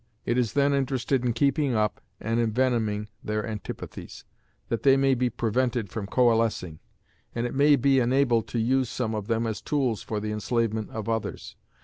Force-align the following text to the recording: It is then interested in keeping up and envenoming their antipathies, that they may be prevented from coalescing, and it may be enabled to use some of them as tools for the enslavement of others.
It 0.25 0.35
is 0.35 0.53
then 0.53 0.73
interested 0.73 1.23
in 1.23 1.31
keeping 1.33 1.75
up 1.75 2.01
and 2.19 2.39
envenoming 2.39 3.07
their 3.23 3.45
antipathies, 3.45 4.25
that 4.67 4.81
they 4.81 4.97
may 4.97 5.13
be 5.13 5.29
prevented 5.29 5.89
from 5.91 6.07
coalescing, 6.07 6.79
and 7.35 7.45
it 7.45 7.53
may 7.53 7.75
be 7.75 7.99
enabled 7.99 8.47
to 8.47 8.59
use 8.59 8.89
some 8.89 9.13
of 9.13 9.27
them 9.27 9.45
as 9.45 9.61
tools 9.61 10.01
for 10.01 10.19
the 10.19 10.31
enslavement 10.31 10.89
of 10.89 11.07
others. 11.07 11.55